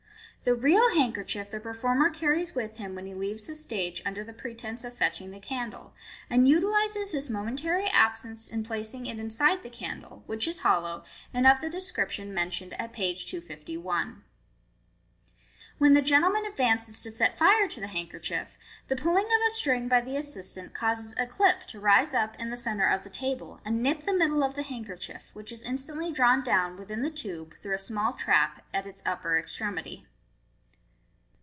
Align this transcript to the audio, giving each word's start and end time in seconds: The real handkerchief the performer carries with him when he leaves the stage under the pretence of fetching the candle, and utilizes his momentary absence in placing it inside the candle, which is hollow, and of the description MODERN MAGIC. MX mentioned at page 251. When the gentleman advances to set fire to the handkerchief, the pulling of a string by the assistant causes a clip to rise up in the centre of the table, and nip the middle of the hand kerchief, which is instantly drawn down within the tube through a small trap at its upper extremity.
The 0.43 0.55
real 0.55 0.91
handkerchief 0.95 1.51
the 1.51 1.59
performer 1.59 2.09
carries 2.09 2.55
with 2.55 2.77
him 2.77 2.95
when 2.95 3.05
he 3.05 3.13
leaves 3.13 3.45
the 3.45 3.53
stage 3.53 4.01
under 4.07 4.23
the 4.23 4.33
pretence 4.33 4.83
of 4.83 4.95
fetching 4.97 5.29
the 5.29 5.39
candle, 5.39 5.93
and 6.31 6.47
utilizes 6.47 7.11
his 7.11 7.29
momentary 7.29 7.85
absence 7.85 8.47
in 8.49 8.63
placing 8.63 9.05
it 9.05 9.19
inside 9.19 9.61
the 9.61 9.69
candle, 9.69 10.23
which 10.25 10.47
is 10.47 10.61
hollow, 10.61 11.03
and 11.31 11.45
of 11.45 11.61
the 11.61 11.69
description 11.69 12.29
MODERN 12.29 12.33
MAGIC. 12.33 12.41
MX 12.41 12.43
mentioned 12.43 12.73
at 12.81 12.91
page 12.91 13.25
251. 13.27 14.23
When 15.77 15.93
the 15.93 16.01
gentleman 16.01 16.45
advances 16.45 17.03
to 17.03 17.11
set 17.11 17.37
fire 17.37 17.67
to 17.67 17.79
the 17.79 17.85
handkerchief, 17.85 18.57
the 18.87 18.95
pulling 18.95 19.25
of 19.25 19.41
a 19.47 19.51
string 19.51 19.87
by 19.87 20.01
the 20.01 20.17
assistant 20.17 20.73
causes 20.73 21.13
a 21.19 21.27
clip 21.27 21.67
to 21.67 21.79
rise 21.79 22.15
up 22.15 22.35
in 22.39 22.49
the 22.49 22.57
centre 22.57 22.89
of 22.89 23.03
the 23.03 23.11
table, 23.11 23.61
and 23.63 23.83
nip 23.83 24.05
the 24.07 24.13
middle 24.17 24.43
of 24.43 24.55
the 24.55 24.63
hand 24.63 24.87
kerchief, 24.87 25.25
which 25.33 25.51
is 25.51 25.61
instantly 25.61 26.11
drawn 26.11 26.41
down 26.41 26.77
within 26.77 27.03
the 27.03 27.11
tube 27.11 27.53
through 27.57 27.75
a 27.75 27.77
small 27.77 28.13
trap 28.13 28.65
at 28.73 28.87
its 28.87 29.03
upper 29.05 29.37
extremity. 29.37 30.07